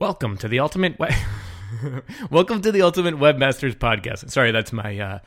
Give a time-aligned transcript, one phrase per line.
[0.00, 0.98] Welcome to the ultimate.
[0.98, 1.08] We-
[2.30, 4.30] Welcome to the ultimate webmasters podcast.
[4.30, 5.18] Sorry, that's my uh,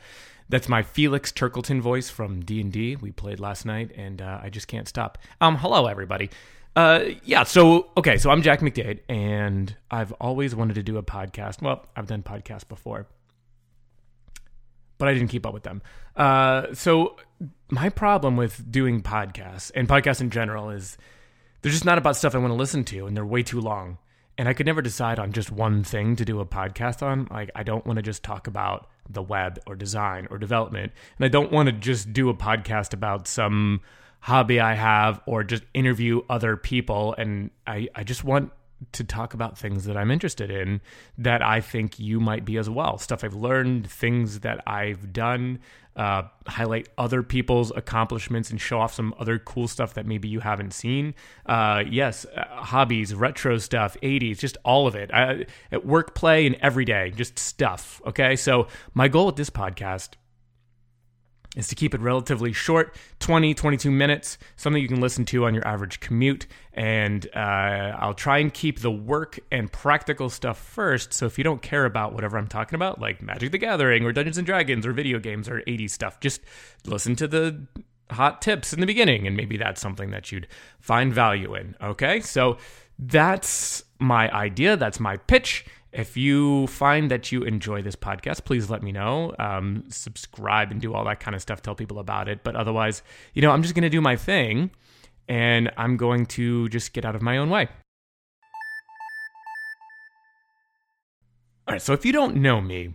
[0.48, 4.40] that's my Felix Turkleton voice from D and D we played last night, and uh,
[4.42, 5.16] I just can't stop.
[5.40, 6.28] Um, hello everybody.
[6.74, 7.44] Uh, yeah.
[7.44, 11.62] So okay, so I'm Jack McDade, and I've always wanted to do a podcast.
[11.62, 13.06] Well, I've done podcasts before,
[14.98, 15.82] but I didn't keep up with them.
[16.16, 17.14] Uh, so
[17.70, 20.98] my problem with doing podcasts and podcasts in general is
[21.62, 23.98] they're just not about stuff I want to listen to, and they're way too long.
[24.36, 27.28] And I could never decide on just one thing to do a podcast on.
[27.30, 30.92] Like, I don't want to just talk about the web or design or development.
[31.18, 33.80] And I don't want to just do a podcast about some
[34.20, 37.14] hobby I have or just interview other people.
[37.16, 38.50] And I, I just want
[38.92, 40.80] to talk about things that I'm interested in
[41.18, 42.98] that I think you might be as well.
[42.98, 45.60] Stuff I've learned, things that I've done,
[45.96, 50.40] uh, highlight other people's accomplishments and show off some other cool stuff that maybe you
[50.40, 51.14] haven't seen.
[51.46, 55.12] Uh, yes, uh, hobbies, retro stuff, 80s, just all of it.
[55.12, 58.02] I, at work, play, and every day, just stuff.
[58.06, 58.34] Okay.
[58.36, 60.10] So, my goal with this podcast
[61.54, 65.54] is to keep it relatively short 20 22 minutes something you can listen to on
[65.54, 66.46] your average commute.
[66.72, 67.38] And uh,
[67.98, 71.12] i'll try and keep the work and practical stuff first.
[71.12, 74.12] So if you don't care about whatever i'm talking about like magic the gathering or
[74.12, 76.40] dungeons and dragons or video games or 80s stuff just
[76.86, 77.66] listen to the
[78.10, 79.26] hot tips in the beginning.
[79.26, 80.46] And maybe that's something that you'd
[80.80, 81.76] find value in.
[81.82, 82.20] Okay?
[82.20, 82.58] So
[82.98, 84.76] that's my idea.
[84.76, 85.64] That's my pitch
[85.94, 89.32] if you find that you enjoy this podcast, please let me know.
[89.38, 91.62] Um, subscribe and do all that kind of stuff.
[91.62, 92.42] Tell people about it.
[92.42, 94.72] But otherwise, you know, I'm just going to do my thing
[95.28, 97.68] and I'm going to just get out of my own way.
[101.68, 101.82] All right.
[101.82, 102.94] So if you don't know me,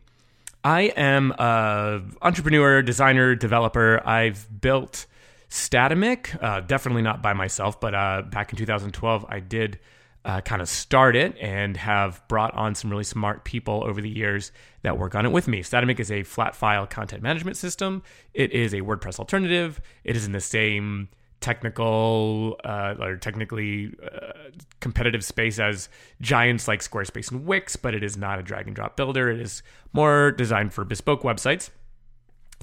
[0.64, 4.06] I am a entrepreneur, designer, developer.
[4.06, 5.06] I've built
[5.50, 9.80] Statamic, uh, definitely not by myself, but uh, back in 2012, I did
[10.26, 14.10] uh, kind of start it and have brought on some really smart people over the
[14.10, 15.62] years that work on it with me.
[15.62, 18.04] Statamic is a flat file content management system.
[18.34, 19.80] It is a WordPress alternative.
[20.04, 21.10] It is in the same
[21.42, 24.34] technical uh, or technically uh,
[24.82, 25.88] competitive space as
[26.20, 29.30] giants like Squarespace and Wix, but it is not a drag and drop builder.
[29.30, 29.64] It is
[29.94, 31.70] more designed for bespoke websites.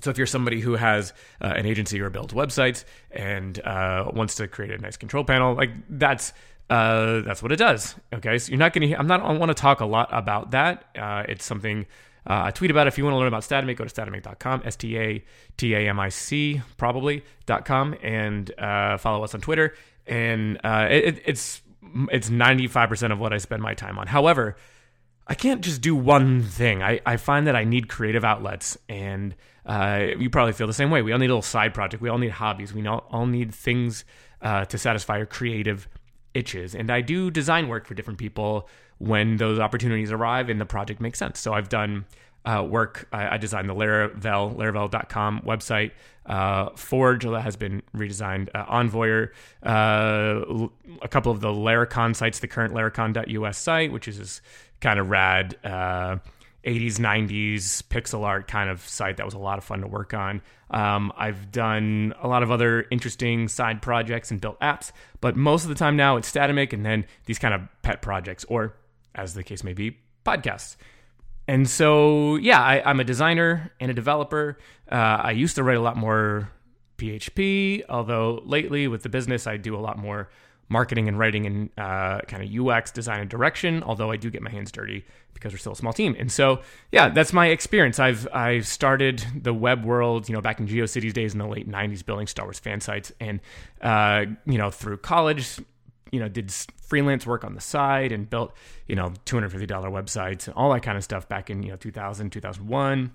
[0.03, 4.35] So if you're somebody who has uh, an agency or builds websites and uh, wants
[4.37, 6.35] to create a nice control panel, like that's
[6.69, 7.95] uh, that's what it does.
[8.13, 8.99] Okay, so you're not going to.
[8.99, 9.21] I'm not.
[9.21, 10.85] I want to talk a lot about that.
[10.99, 11.87] Uh, it's something
[12.29, 12.89] uh, I tweet about.
[12.89, 14.63] If you want to learn about Statamic, go to statamic.com.
[14.65, 15.25] S T A
[15.57, 19.75] T A M I C probably.com and uh, follow us on Twitter.
[20.07, 21.63] And uh, it, it's
[22.11, 24.09] it's 95 percent of what I spend my time on.
[24.09, 24.57] However,
[25.29, 26.83] I can't just do one thing.
[26.83, 29.35] I, I find that I need creative outlets, and
[29.65, 31.03] uh, you probably feel the same way.
[31.03, 32.03] We all need a little side project.
[32.03, 32.73] We all need hobbies.
[32.73, 34.05] We all, all need things
[34.41, 35.89] uh, to satisfy our creative
[36.37, 36.75] itches.
[36.75, 41.01] And I do design work for different people when those opportunities arrive and the project
[41.01, 41.39] makes sense.
[41.39, 42.05] So I've done
[42.45, 43.09] uh, work.
[43.13, 45.91] I, I, designed the Laravel, laravel.com website.
[46.25, 48.49] Uh, Forge that has been redesigned.
[48.55, 49.31] Uh, Envoyer,
[49.65, 50.69] uh,
[51.03, 54.41] a couple of the Laracon sites, the current Laracon.us site, which is this
[54.81, 55.57] kind of rad
[56.67, 59.87] 80s, uh, 90s pixel art kind of site that was a lot of fun to
[59.87, 60.43] work on.
[60.71, 65.63] Um, I've done a lot of other interesting side projects and built apps, but most
[65.63, 68.75] of the time now it's Statamic and then these kind of pet projects, or
[69.15, 70.77] as the case may be, podcasts.
[71.49, 74.59] And so, yeah, I, am a designer and a developer.
[74.91, 76.51] Uh, I used to write a lot more
[76.99, 80.29] PHP, although lately with the business, I do a lot more
[80.69, 83.83] marketing and writing and uh, kind of UX design and direction.
[83.83, 85.05] Although I do get my hands dirty
[85.35, 86.17] because we're still a small team.
[86.19, 86.61] And so,
[86.91, 87.99] yeah, that's my experience.
[87.99, 91.69] I've I started the web world, you know, back in GeoCities days in the late
[91.69, 93.41] '90s, building Star Wars fan sites, and
[93.81, 95.61] uh, you know, through college,
[96.11, 98.55] you know, did freelance work on the side and built,
[98.87, 102.31] you know, $250 websites and all that kind of stuff back in you know 2000,
[102.31, 103.13] 2001.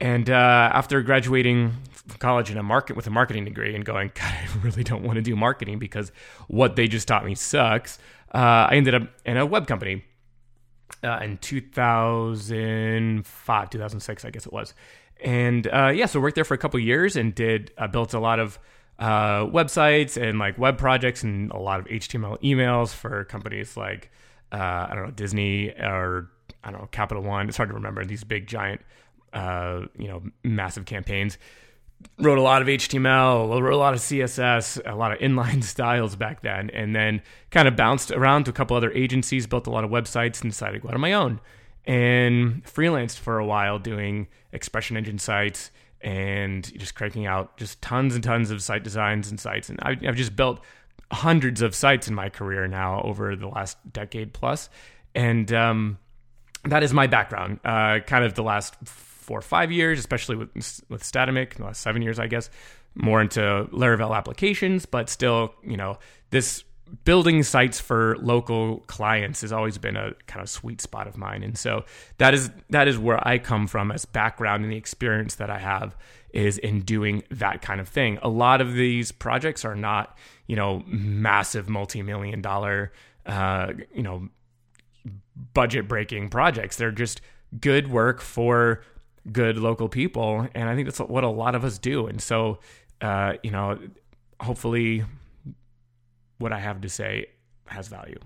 [0.00, 4.10] And uh, after graduating from college in a market with a marketing degree and going,
[4.14, 6.12] God, I really don't want to do marketing because
[6.48, 7.98] what they just taught me sucks.
[8.34, 10.04] Uh, I ended up in a web company
[11.02, 14.74] uh, in 2005, 2006, I guess it was.
[15.22, 18.18] And uh, yeah, so worked there for a couple years and did uh, built a
[18.18, 18.58] lot of
[18.98, 24.10] uh, websites and like web projects and a lot of HTML emails for companies like
[24.52, 26.30] I don't know Disney or
[26.62, 27.48] I don't know Capital One.
[27.48, 28.82] It's hard to remember these big giant
[29.34, 31.38] uh, you know, massive campaigns.
[32.18, 36.16] Wrote a lot of HTML, wrote a lot of CSS, a lot of inline styles
[36.16, 39.70] back then, and then kind of bounced around to a couple other agencies, built a
[39.70, 41.40] lot of websites, and decided to go out on my own.
[41.86, 45.70] And freelanced for a while doing ExpressionEngine sites
[46.00, 49.68] and just cranking out just tons and tons of site designs and sites.
[49.68, 50.60] And I've just built
[51.10, 54.68] hundreds of sites in my career now over the last decade plus
[55.14, 55.98] and um,
[56.64, 57.60] that is my background.
[57.64, 58.74] Uh, kind of the last
[59.24, 60.54] four or five years, especially with
[60.88, 62.50] with Statamic, the last seven years, I guess,
[62.94, 63.40] more into
[63.72, 65.98] Laravel applications, but still, you know,
[66.30, 66.64] this
[67.04, 71.42] building sites for local clients has always been a kind of sweet spot of mine.
[71.42, 71.84] And so
[72.18, 75.58] that is that is where i come from as background and the experience that i
[75.58, 75.96] have
[76.32, 78.18] is in doing that kind of thing.
[78.22, 80.16] A lot of these projects are not
[80.46, 82.92] you know massive multi-million dollar
[83.26, 84.28] uh, you know
[85.54, 86.76] budget breaking projects.
[86.76, 87.20] They're just
[87.60, 88.82] good work for
[89.32, 92.58] good local people and i think that's what a lot of us do and so
[93.00, 93.78] uh, you know
[94.40, 95.04] hopefully
[96.38, 97.26] what I have to say
[97.66, 98.18] has value.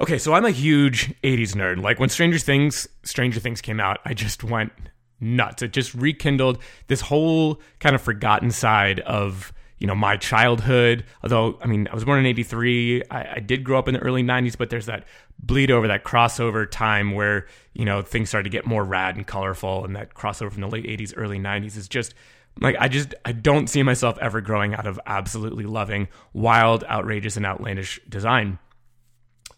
[0.00, 1.80] Okay, so I'm a huge 80s nerd.
[1.80, 4.72] Like when Stranger Things Stranger Things came out, I just went
[5.20, 5.62] nuts.
[5.62, 6.58] It just rekindled
[6.88, 9.52] this whole kind of forgotten side of,
[9.84, 11.04] you know, my childhood.
[11.22, 13.02] Although, I mean, I was born in 83.
[13.10, 15.04] I, I did grow up in the early 90s, but there's that
[15.38, 19.26] bleed over, that crossover time where, you know, things started to get more rad and
[19.26, 19.84] colorful.
[19.84, 22.14] And that crossover from the late 80s, early 90s is just
[22.62, 27.36] like I just I don't see myself ever growing out of absolutely loving wild, outrageous,
[27.36, 28.58] and outlandish design.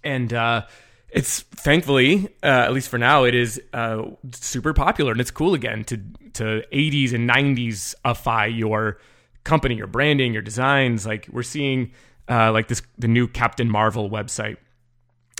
[0.02, 0.66] And uh,
[1.08, 4.02] it's thankfully, uh, at least for now, it is uh,
[4.32, 5.98] super popular and it's cool again to
[6.32, 8.98] to 80s and 90s ify your
[9.46, 11.06] company, your branding, your designs.
[11.06, 11.92] Like we're seeing
[12.28, 14.58] uh, like this the new Captain Marvel website,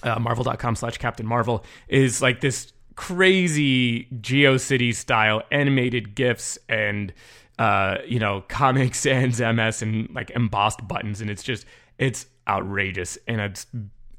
[0.02, 7.12] uh, marvel.com slash Captain Marvel is like this crazy GeoCity style animated gifs and
[7.58, 11.66] uh, you know, Comic Sans MS and like embossed buttons, and it's just
[11.98, 13.66] it's outrageous and it's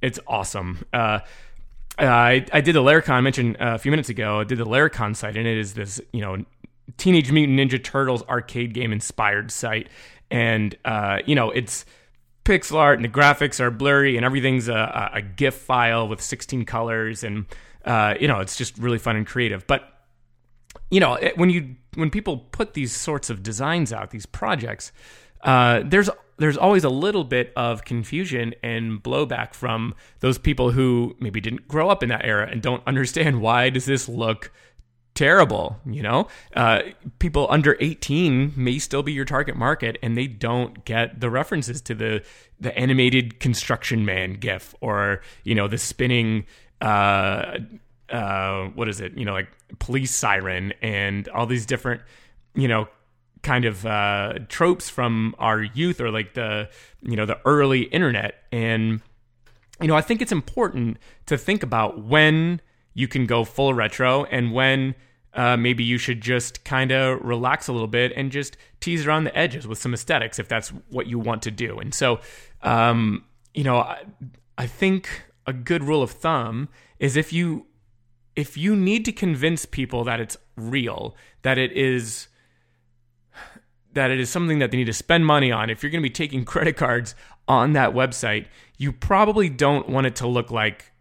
[0.02, 0.86] it's awesome.
[0.94, 1.20] Uh,
[2.00, 4.40] I I did the Laracon I mentioned a few minutes ago.
[4.40, 6.44] I did the Laracon site, and it is this you know
[6.96, 9.90] Teenage Mutant Ninja Turtles arcade game inspired site,
[10.32, 11.86] and uh, you know it's
[12.46, 16.64] pixel art and the graphics are blurry and everything's a, a GIF file with 16
[16.66, 17.46] colors, and
[17.86, 19.68] uh, you know it's just really fun and creative.
[19.68, 19.84] But
[20.90, 24.92] you know it, when you when people put these sorts of designs out, these projects,
[25.42, 31.16] uh, there's there's always a little bit of confusion and blowback from those people who
[31.20, 34.52] maybe didn't grow up in that era and don't understand why does this look
[35.18, 36.82] terrible you know uh,
[37.18, 41.82] people under 18 may still be your target market and they don't get the references
[41.82, 42.24] to the
[42.60, 46.46] the animated construction man gif or you know the spinning
[46.82, 47.58] uh,
[48.10, 49.18] uh, what is it?
[49.18, 49.50] You know, like
[49.80, 52.02] police siren and all these different,
[52.56, 52.88] you know,
[53.44, 56.70] kind of uh, tropes from our youth or like the,
[57.02, 58.44] you know, the early internet.
[58.52, 59.02] And,
[59.82, 60.98] you know, I think it's important
[61.28, 62.62] to think about when
[62.94, 64.96] you can go full retro and when
[65.34, 69.26] uh, maybe you should just kind of relax a little bit and just tease around
[69.26, 71.78] the edges with some aesthetics if that's what you want to do.
[71.80, 72.20] And so,
[72.64, 74.04] um, you know, I,
[74.58, 76.70] I think a good rule of thumb
[77.00, 77.68] is if you
[78.36, 82.28] if you need to convince people that it's real, that it is
[83.94, 86.10] that it is something that they need to spend money on, if you're going to
[86.10, 87.16] be taking credit cards
[87.48, 88.46] on that website,
[88.78, 90.92] you probably don't want it to look like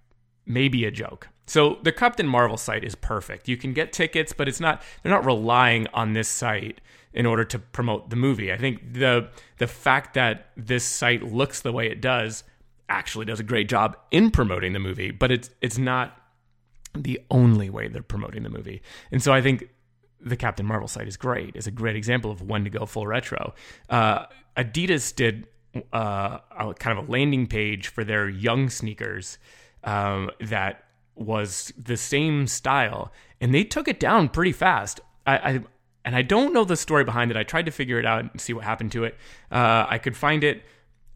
[0.46, 1.28] maybe a joke.
[1.46, 3.48] So the Captain Marvel site is perfect.
[3.48, 6.80] You can get tickets, but it's not they're not relying on this site
[7.12, 8.52] in order to promote the movie.
[8.52, 9.28] I think the
[9.58, 12.44] the fact that this site looks the way it does
[12.88, 16.20] actually does a great job in promoting the movie, but it's it's not
[16.94, 18.82] the only way they're promoting the movie.
[19.12, 19.68] And so I think
[20.20, 21.54] the Captain Marvel site is great.
[21.54, 23.54] It's a great example of when to go full retro.
[23.88, 24.26] Uh,
[24.56, 25.46] Adidas did
[25.92, 29.38] uh, a, kind of a landing page for their Yung sneakers
[29.84, 30.85] um, that
[31.16, 35.00] was the same style, and they took it down pretty fast.
[35.26, 35.60] I, I
[36.04, 37.36] and I don't know the story behind it.
[37.36, 39.16] I tried to figure it out and see what happened to it.
[39.50, 40.62] Uh, I could find it.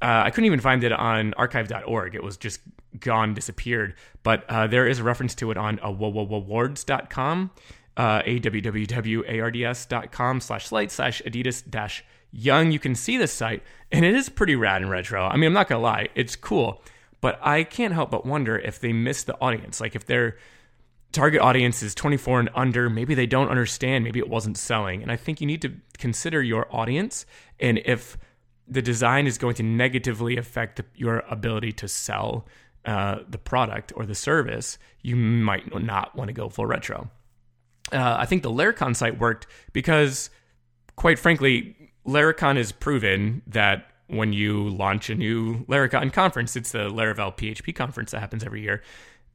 [0.02, 2.16] Uh, I couldn't even find it on archive.org.
[2.16, 2.61] It was just
[2.99, 3.95] gone, disappeared.
[4.25, 7.50] But uh, there is a reference to it on awards.com,
[7.97, 12.73] uh, awwwards.com slash site slash adidas dash yung.
[12.73, 15.25] You can see this site, and it is pretty rad and retro.
[15.25, 16.83] I mean, I'm not going to lie, it's cool.
[17.20, 19.80] But I can't help but wonder if they missed the audience.
[19.80, 20.36] Like if their
[21.12, 25.02] target audience is 24 and under, maybe they don't understand, maybe it wasn't selling.
[25.02, 27.26] And I think you need to consider your audience
[27.58, 28.16] and if
[28.70, 32.46] the design is going to negatively affect your ability to sell
[32.84, 37.10] uh, the product or the service, you might not want to go full retro.
[37.92, 40.30] Uh, I think the Laracon site worked because,
[40.94, 46.90] quite frankly, Laracon has proven that when you launch a new Laracon conference, it's the
[46.90, 48.82] Laravel PHP conference that happens every year.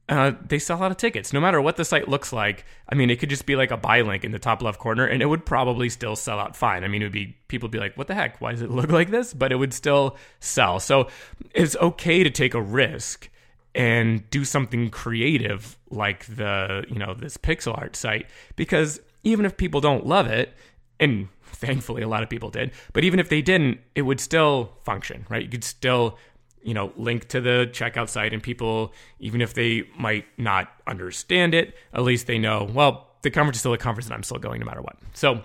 [0.08, 2.64] uh, they sell out of tickets no matter what the site looks like.
[2.88, 5.04] I mean, it could just be like a buy link in the top left corner,
[5.04, 6.84] and it would probably still sell out fine.
[6.84, 8.40] I mean, it would be people would be like, "What the heck?
[8.40, 10.78] Why does it look like this?" But it would still sell.
[10.78, 11.08] So
[11.54, 13.28] it's okay to take a risk
[13.74, 19.56] and do something creative like the you know this pixel art site because even if
[19.56, 20.54] people don't love it,
[21.00, 24.72] and thankfully a lot of people did, but even if they didn't, it would still
[24.84, 25.42] function, right?
[25.42, 26.18] You could still
[26.66, 31.54] you know, link to the checkout site, and people, even if they might not understand
[31.54, 34.38] it, at least they know, well, the conference is still a conference, and I'm still
[34.38, 34.96] going no matter what.
[35.14, 35.42] So,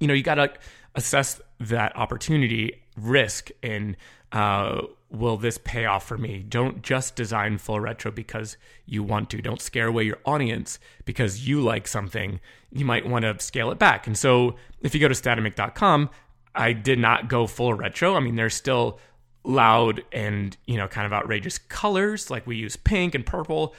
[0.00, 0.52] you know, you got to
[0.96, 3.96] assess that opportunity risk and
[4.34, 6.44] uh, will this pay off for me?
[6.46, 9.40] Don't just design full retro because you want to.
[9.40, 12.40] Don't scare away your audience because you like something.
[12.72, 14.06] You might want to scale it back.
[14.06, 16.10] And so if you go to statamic.com,
[16.54, 18.16] I did not go full retro.
[18.16, 18.98] I mean, there's still
[19.44, 23.74] loud and you know kind of outrageous colors like we use pink and purple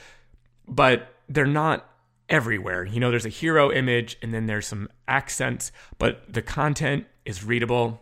[0.68, 1.90] but they're not
[2.28, 7.04] everywhere you know there's a hero image and then there's some accents but the content
[7.24, 8.00] is readable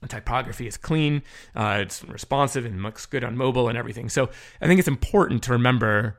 [0.00, 1.22] the typography is clean
[1.54, 4.28] uh, it's responsive and looks good on mobile and everything so
[4.60, 6.18] i think it's important to remember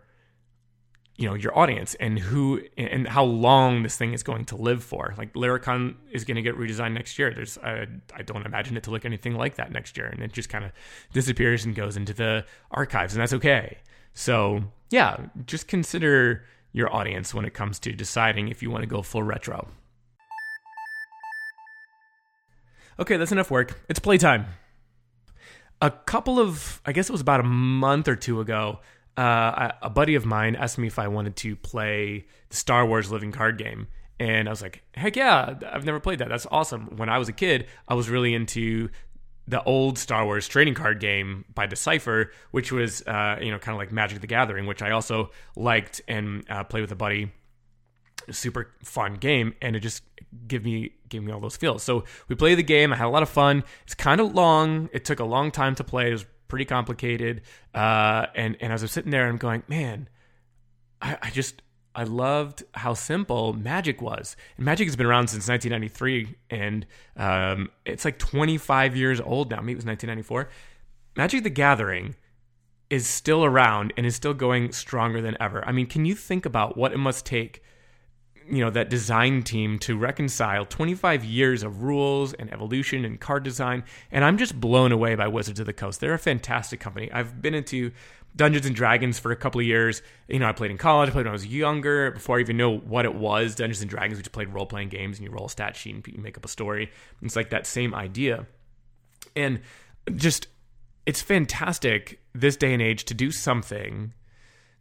[1.17, 4.83] you know your audience and who and how long this thing is going to live
[4.83, 5.15] for.
[5.17, 7.33] Like Laracon is going to get redesigned next year.
[7.33, 10.31] There's I, I don't imagine it to look anything like that next year, and it
[10.31, 10.71] just kind of
[11.13, 13.79] disappears and goes into the archives, and that's okay.
[14.13, 18.87] So yeah, just consider your audience when it comes to deciding if you want to
[18.87, 19.67] go full retro.
[22.99, 23.79] Okay, that's enough work.
[23.89, 24.47] It's playtime.
[25.81, 28.79] A couple of, I guess it was about a month or two ago,
[29.15, 33.11] uh, a buddy of mine asked me if I wanted to play the Star Wars
[33.11, 33.87] living card game.
[34.19, 36.29] And I was like, heck yeah, I've never played that.
[36.29, 36.97] That's awesome.
[36.97, 38.89] When I was a kid, I was really into
[39.47, 43.75] the old Star Wars trading card game by Decipher, which was, uh, you know, kind
[43.75, 47.31] of like Magic the Gathering, which I also liked and uh, played with a buddy.
[48.29, 50.03] Super fun game, and it just
[50.47, 51.83] gave me gave me all those feels.
[51.83, 52.91] So we played the game.
[52.91, 53.63] I had a lot of fun.
[53.83, 54.89] It's kind of long.
[54.93, 56.09] It took a long time to play.
[56.09, 57.41] It was pretty complicated.
[57.73, 60.09] Uh, and and as I'm sitting there, I'm going, man,
[61.01, 61.61] I, I just
[61.95, 64.35] I loved how simple Magic was.
[64.57, 69.61] And Magic has been around since 1993, and um, it's like 25 years old now.
[69.61, 70.49] Maybe it was 1994.
[71.15, 72.15] Magic the Gathering
[72.89, 75.65] is still around and is still going stronger than ever.
[75.67, 77.63] I mean, can you think about what it must take
[78.49, 83.43] you know that design team to reconcile 25 years of rules and evolution and card
[83.43, 85.99] design and i'm just blown away by wizards of the coast.
[85.99, 87.11] They're a fantastic company.
[87.11, 87.91] I've been into
[88.35, 90.01] dungeons and dragons for a couple of years.
[90.27, 92.11] You know i played in college i played when i was younger.
[92.11, 95.17] Before i even know what it was dungeons and dragons we just played role-playing games
[95.17, 96.91] and you roll a stat sheet and you make up a story.
[97.21, 98.47] It's like that same idea.
[99.35, 99.61] And
[100.15, 100.47] just
[101.05, 104.13] it's fantastic this day and age to do something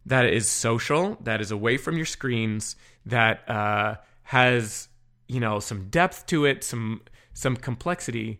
[0.07, 4.87] that is social, that is away from your screens, that uh, has
[5.27, 7.01] you know some depth to it, some
[7.33, 8.39] some complexity,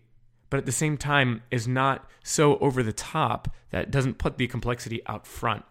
[0.49, 4.47] but at the same time is not so over the top that doesn't put the
[4.47, 5.63] complexity out front.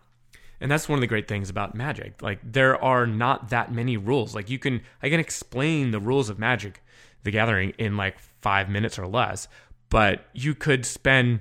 [0.60, 2.22] And that's one of the great things about Magic.
[2.22, 4.34] Like there are not that many rules.
[4.34, 6.82] Like you can I can explain the rules of Magic
[7.24, 9.48] the Gathering in like 5 minutes or less,
[9.88, 11.40] but you could spend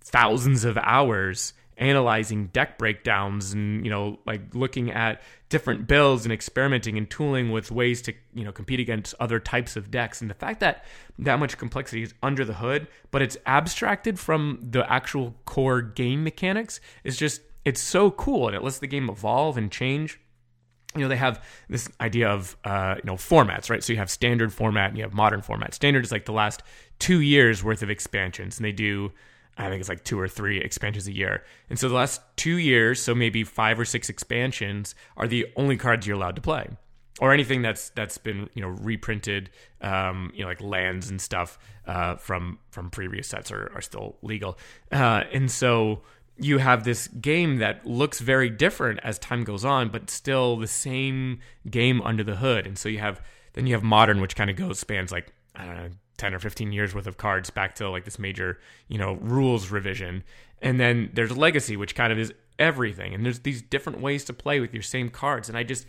[0.00, 6.32] thousands of hours analyzing deck breakdowns and you know like looking at different builds and
[6.32, 10.20] experimenting and tooling with ways to you know compete against other types of decks.
[10.20, 10.84] And the fact that
[11.18, 16.24] that much complexity is under the hood but it's abstracted from the actual core game
[16.24, 18.48] mechanics is just it's so cool.
[18.48, 20.18] And it lets the game evolve and change.
[20.94, 23.82] You know they have this idea of uh, you know formats right?
[23.82, 25.74] So you have standard format and you have modern format.
[25.74, 26.62] Standard is like the last
[26.98, 28.58] two years worth of expansions.
[28.58, 29.12] And they do
[29.58, 31.44] I think it's like two or three expansions a year.
[31.68, 35.76] And so the last two years, so maybe five or six expansions, are the only
[35.76, 36.68] cards you're allowed to play,
[37.20, 39.50] or anything that's that's been you know reprinted,
[39.82, 44.16] um, you know like lands and stuff uh, from from previous sets are, are still
[44.22, 44.58] legal.
[44.90, 46.02] Uh, and so
[46.38, 50.66] you have this game that looks very different as time goes on, but still the
[50.66, 51.40] same
[51.70, 52.66] game under the hood.
[52.66, 53.20] And so you have
[53.52, 55.90] then you have modern, which kind of goes spans like I don't know
[56.22, 59.72] 10 or 15 years worth of cards back to like this major, you know, rules
[59.72, 60.22] revision.
[60.60, 63.12] And then there's legacy, which kind of is everything.
[63.12, 65.48] And there's these different ways to play with your same cards.
[65.48, 65.84] And I just,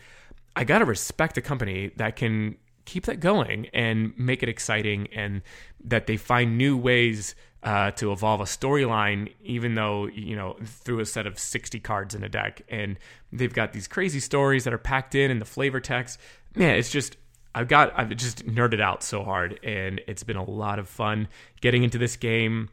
[0.55, 5.07] I got to respect a company that can keep that going and make it exciting
[5.13, 5.43] and
[5.83, 10.99] that they find new ways uh, to evolve a storyline, even though, you know, through
[10.99, 12.63] a set of 60 cards in a deck.
[12.69, 12.97] And
[13.31, 16.19] they've got these crazy stories that are packed in and the flavor text.
[16.55, 17.17] Man, it's just,
[17.55, 21.27] I've got I've just nerded out so hard, and it's been a lot of fun
[21.61, 22.69] getting into this game.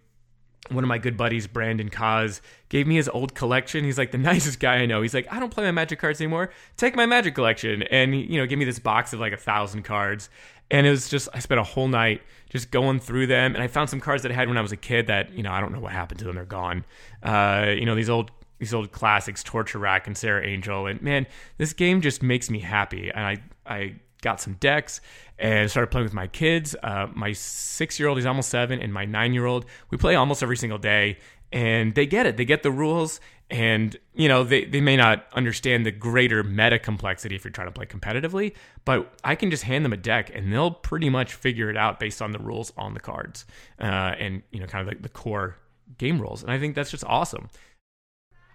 [0.70, 3.84] one of my good buddies, Brandon Kaz, gave me his old collection.
[3.84, 5.02] He's like the nicest guy I know.
[5.02, 6.50] He's like, I don't play my Magic cards anymore.
[6.76, 9.82] Take my Magic collection, and you know, give me this box of like a thousand
[9.82, 10.30] cards.
[10.72, 13.66] And it was just, I spent a whole night just going through them, and I
[13.66, 15.60] found some cards that I had when I was a kid that you know I
[15.60, 16.37] don't know what happened to them.
[16.37, 16.84] They're gone.
[17.22, 21.26] Uh, you know, these old these old classics, Torture Rack and Serra Angel, and man,
[21.58, 23.10] this game just makes me happy.
[23.10, 25.00] And I I got some decks
[25.38, 26.76] and started playing with my kids.
[26.82, 30.14] Uh, my six year old, he's almost seven, and my nine year old, we play
[30.14, 31.18] almost every single day.
[31.52, 32.36] And they get it.
[32.36, 33.20] They get the rules.
[33.50, 37.66] And, you know, they, they may not understand the greater meta complexity if you're trying
[37.66, 41.34] to play competitively, but I can just hand them a deck and they'll pretty much
[41.34, 43.46] figure it out based on the rules on the cards
[43.80, 45.56] uh, and, you know, kind of like the core
[45.98, 46.44] game rules.
[46.44, 47.48] And I think that's just awesome.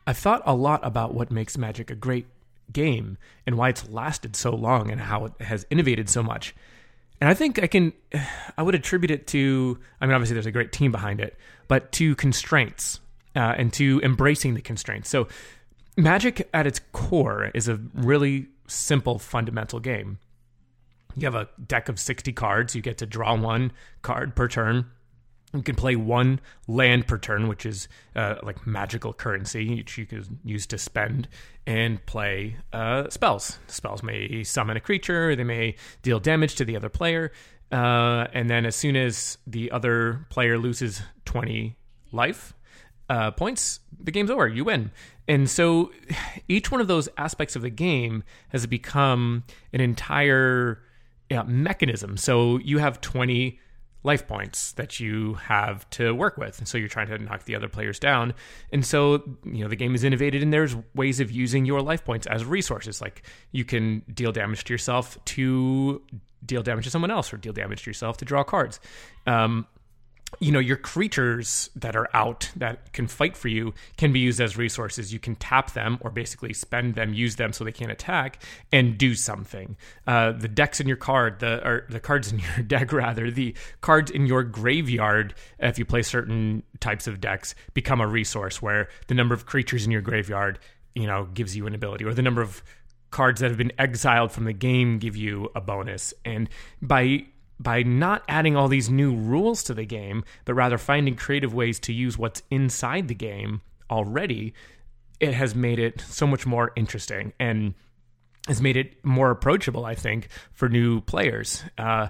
[0.07, 2.27] I've thought a lot about what makes Magic a great
[2.71, 6.55] game and why it's lasted so long and how it has innovated so much.
[7.21, 7.93] And I think I can,
[8.57, 11.91] I would attribute it to, I mean, obviously there's a great team behind it, but
[11.93, 12.99] to constraints
[13.35, 15.09] uh, and to embracing the constraints.
[15.09, 15.27] So,
[15.97, 20.19] Magic at its core is a really simple, fundamental game.
[21.15, 24.87] You have a deck of 60 cards, you get to draw one card per turn.
[25.55, 30.05] You can play one land per turn, which is uh, like magical currency, which you
[30.05, 31.27] can use to spend
[31.65, 33.59] and play uh, spells.
[33.67, 37.31] Spells may summon a creature, they may deal damage to the other player.
[37.71, 41.75] Uh, and then as soon as the other player loses 20
[42.11, 42.53] life
[43.09, 44.47] uh, points, the game's over.
[44.47, 44.91] You win.
[45.27, 45.91] And so
[46.47, 49.43] each one of those aspects of the game has become
[49.73, 50.81] an entire
[51.29, 52.17] yeah, mechanism.
[52.17, 53.59] So you have 20
[54.05, 56.59] life points that you have to work with.
[56.59, 58.33] And so you're trying to knock the other players down.
[58.71, 62.05] And so, you know, the game is innovated and there's ways of using your life
[62.05, 63.01] points as resources.
[63.01, 66.01] Like you can deal damage to yourself to
[66.45, 68.79] deal damage to someone else or deal damage to yourself to draw cards.
[69.25, 69.65] Um,
[70.39, 74.41] you know your creatures that are out that can fight for you can be used
[74.41, 75.13] as resources.
[75.13, 78.97] You can tap them or basically spend them use them so they can't attack and
[78.97, 79.77] do something.
[80.07, 83.55] Uh, the decks in your card the or the cards in your deck rather the
[83.81, 88.87] cards in your graveyard if you play certain types of decks become a resource where
[89.07, 90.59] the number of creatures in your graveyard
[90.93, 92.63] you know gives you an ability or the number of
[93.15, 96.13] cards that have been exiled from the game give you a bonus.
[96.25, 96.49] And
[96.81, 97.25] by
[97.59, 101.79] by not adding all these new rules to the game, but rather finding creative ways
[101.79, 104.53] to use what's inside the game already,
[105.19, 107.73] it has made it so much more interesting and
[108.47, 111.63] has made it more approachable, I think, for new players.
[111.77, 112.09] Uh,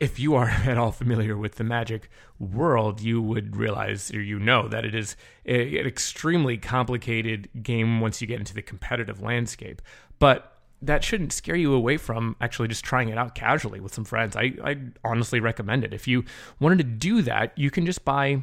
[0.00, 2.08] if you are at all familiar with the Magic
[2.38, 8.20] world, you would realize or you know that it is an extremely complicated game once
[8.20, 9.82] you get into the competitive landscape.
[10.18, 10.53] But
[10.86, 14.36] that shouldn't scare you away from actually just trying it out casually with some friends.
[14.36, 15.92] I, I honestly recommend it.
[15.92, 16.24] If you
[16.60, 18.42] wanted to do that, you can just buy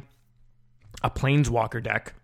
[1.02, 2.14] a Planeswalker deck.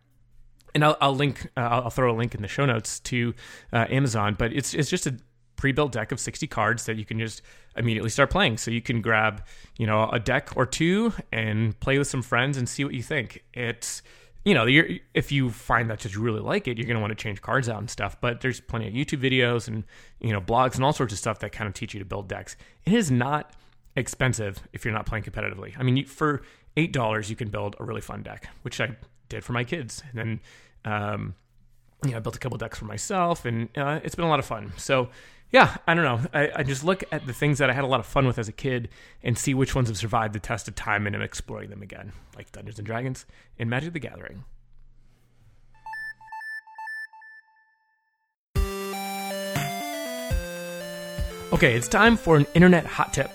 [0.74, 3.34] And I'll, I'll link, uh, I'll throw a link in the show notes to
[3.72, 5.16] uh, Amazon, but it's it's just a
[5.56, 7.42] pre-built deck of 60 cards that you can just
[7.76, 8.58] immediately start playing.
[8.58, 9.44] So you can grab,
[9.76, 13.02] you know, a deck or two and play with some friends and see what you
[13.02, 13.44] think.
[13.52, 14.02] It's
[14.48, 14.66] you know,
[15.12, 17.68] if you find that you really like it, you're going to want to change cards
[17.68, 18.18] out and stuff.
[18.18, 19.84] But there's plenty of YouTube videos and
[20.20, 22.28] you know blogs and all sorts of stuff that kind of teach you to build
[22.28, 22.56] decks.
[22.86, 23.52] It is not
[23.94, 25.74] expensive if you're not playing competitively.
[25.78, 26.40] I mean, for
[26.78, 28.96] eight dollars, you can build a really fun deck, which I
[29.28, 30.40] did for my kids, and then
[30.90, 31.34] um,
[32.04, 34.38] you know, I built a couple decks for myself, and uh, it's been a lot
[34.38, 34.72] of fun.
[34.78, 35.10] So
[35.50, 36.20] yeah, I don't know.
[36.34, 38.38] I, I, just look at the things that I had a lot of fun with
[38.38, 38.90] as a kid
[39.22, 42.12] and see which ones have survived the test of time and I'm exploring them again,
[42.36, 43.24] like Dungeons and Dragons
[43.58, 44.44] and Magic the Gathering.
[51.50, 53.30] Okay, it's time for an internet hot tip.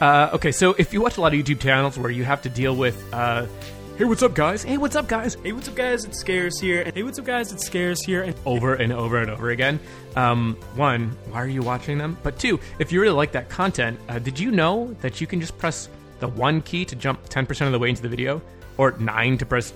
[0.00, 2.48] Uh, okay, so if you watch a lot of YouTube channels where you have to
[2.48, 3.46] deal with uh,
[3.96, 4.64] Hey, what's up, guys?
[4.64, 5.36] Hey, what's up, guys?
[5.40, 6.04] Hey, what's up, guys?
[6.04, 6.90] It's Scares here.
[6.92, 7.52] Hey, what's up, guys?
[7.52, 8.24] It's Scares here.
[8.24, 9.78] And over and over and over again.
[10.16, 12.18] Um, one, why are you watching them?
[12.24, 15.40] But two, if you really like that content, uh, did you know that you can
[15.40, 18.42] just press the one key to jump 10% of the way into the video,
[18.78, 19.72] or nine to press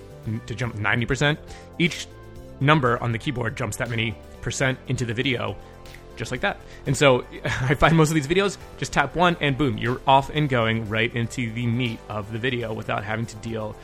[0.47, 1.39] to jump 90%?
[1.79, 2.09] Each
[2.59, 5.57] number on the keyboard jumps that many percent into the video
[6.17, 6.59] just like that.
[6.87, 10.29] And so I find most of these videos, just tap one and boom, you're off
[10.31, 13.77] and going right into the meat of the video without having to deal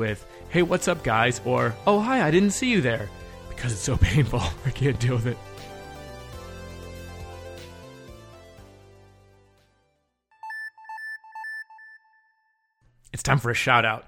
[0.00, 1.42] with, hey, what's up, guys?
[1.44, 3.08] Or, oh, hi, I didn't see you there.
[3.50, 4.40] Because it's so painful.
[4.64, 5.36] I can't deal with it.
[13.12, 14.06] It's time for a shout out.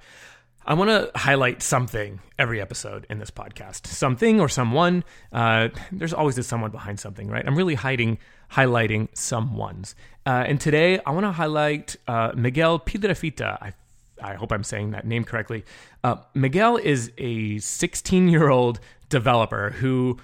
[0.65, 3.87] I want to highlight something every episode in this podcast.
[3.87, 5.05] Something or someone.
[5.33, 7.45] Uh, there's always a someone behind something, right?
[7.47, 8.19] I'm really hiding,
[8.51, 9.95] highlighting someone's.
[10.25, 13.59] Uh, and today I want to highlight uh, Miguel Piedrafita.
[13.61, 13.75] I
[14.23, 15.65] I hope I'm saying that name correctly.
[16.05, 20.19] Uh, Miguel is a 16 year old developer who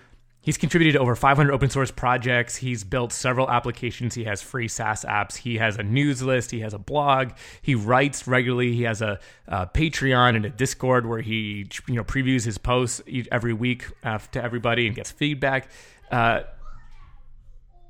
[0.49, 2.57] He's contributed to over 500 open source projects.
[2.57, 4.15] He's built several applications.
[4.15, 5.37] He has free SaaS apps.
[5.37, 6.51] He has a news list.
[6.53, 7.33] He has a blog.
[7.61, 8.73] He writes regularly.
[8.73, 13.03] He has a, a Patreon and a Discord where he you know previews his posts
[13.31, 15.69] every week uh, to everybody and gets feedback.
[16.11, 16.45] Uh,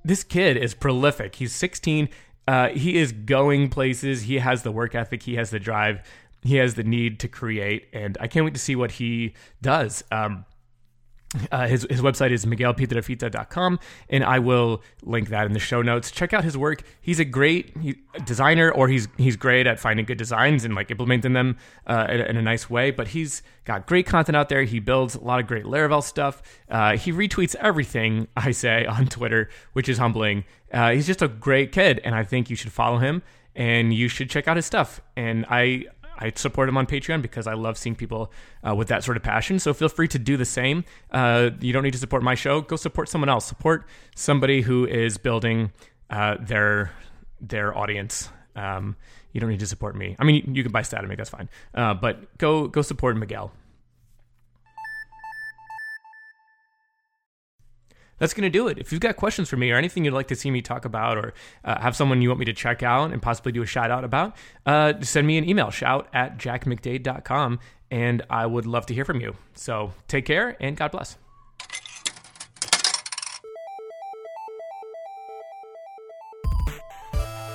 [0.05, 1.37] this kid is prolific.
[1.37, 2.09] He's 16.
[2.49, 4.23] Uh, he is going places.
[4.23, 5.23] He has the work ethic.
[5.23, 6.01] He has the drive.
[6.43, 10.03] He has the need to create, and I can't wait to see what he does.
[10.11, 10.47] Um,
[11.53, 16.11] uh, his, his website is miguelpiedrafita.com, and I will link that in the show notes.
[16.11, 16.83] Check out his work.
[17.01, 20.91] He's a great he, designer, or he's he's great at finding good designs and like
[20.91, 22.91] implementing them uh, in, in, a nice way.
[22.91, 24.63] But he's got great content out there.
[24.63, 26.43] He builds a lot of great Laravel stuff.
[26.71, 30.45] Uh, he retweets everything I say on Twitter, which is humbling.
[30.73, 33.23] Uh, he's just a great kid, and I think you should follow him
[33.59, 35.01] and you should check out his stuff.
[35.17, 35.87] And I
[36.19, 38.33] I support him on Patreon because I love seeing people
[38.67, 39.59] uh, with that sort of passion.
[39.59, 40.85] So feel free to do the same.
[41.11, 42.61] Uh, you don't need to support my show.
[42.61, 43.47] Go support someone else.
[43.47, 45.73] Support somebody who is building
[46.11, 46.93] uh, their
[47.41, 48.29] their audience.
[48.57, 48.97] Um,
[49.33, 50.17] you don't need to support me.
[50.19, 51.49] I mean, you can buy Statamic, that's fine.
[51.75, 53.53] Uh, but go go support Miguel.
[58.19, 58.79] That's going to do it.
[58.79, 61.17] If you've got questions for me or anything you'd like to see me talk about
[61.17, 63.91] or uh, have someone you want me to check out and possibly do a shout
[63.91, 68.95] out about, uh, send me an email, shout at jackmcdade.com, and I would love to
[68.95, 69.37] hear from you.
[69.55, 71.28] So take care and God bless.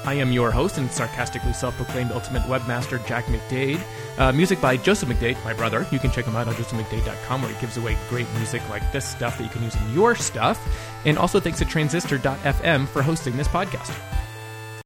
[0.05, 3.81] I am your host and sarcastically self proclaimed ultimate webmaster, Jack McDade.
[4.17, 5.87] Uh, music by Joseph McDade, my brother.
[5.91, 9.07] You can check him out on josephmcdade.com where he gives away great music like this
[9.07, 10.59] stuff that you can use in your stuff.
[11.05, 13.93] And also thanks to transistor.fm for hosting this podcast.